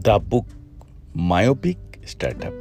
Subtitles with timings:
[0.00, 0.46] Stop book
[1.12, 1.76] Myopic
[2.06, 2.54] Startup.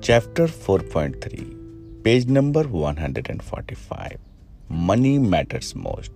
[0.00, 4.16] Chapter 4.3, page number 145.
[4.70, 6.12] Money matters most.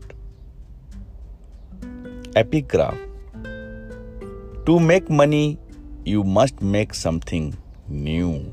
[2.34, 2.96] Epigraph
[4.64, 5.58] To make money,
[6.06, 7.54] you must make something
[7.86, 8.50] new.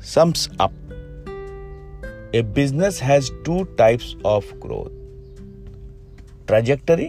[0.00, 0.74] Sums up
[2.34, 4.92] A business has two types of growth
[6.46, 7.08] trajectory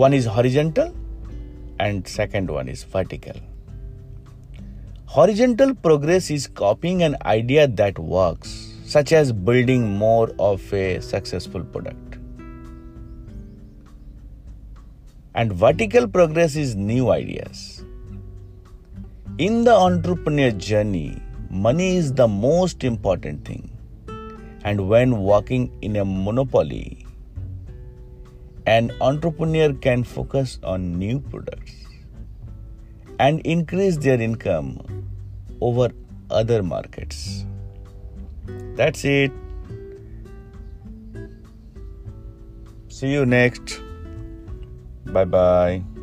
[0.00, 0.94] one is horizontal
[1.80, 3.36] and second one is vertical.
[5.06, 11.64] Horizontal progress is copying an idea that works such as building more of a successful
[11.64, 12.18] product.
[15.34, 17.82] And vertical progress is new ideas.
[19.38, 21.16] In the entrepreneur journey
[21.48, 23.70] money is the most important thing.
[24.62, 27.05] And when working in a monopoly
[28.66, 31.72] an entrepreneur can focus on new products
[33.18, 34.80] and increase their income
[35.60, 35.90] over
[36.30, 37.44] other markets.
[38.74, 39.32] That's it.
[42.88, 43.80] See you next.
[45.06, 45.95] Bye bye.